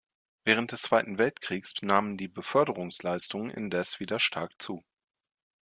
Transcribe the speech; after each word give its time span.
Während 0.45 0.71
des 0.71 0.81
Zweiten 0.81 1.19
Weltkriegs 1.19 1.75
nahmen 1.83 2.17
die 2.17 2.27
Beförderungsleistungen 2.27 3.51
indes 3.51 3.99
wieder 3.99 4.17
stark 4.17 4.51
zu. 4.59 4.83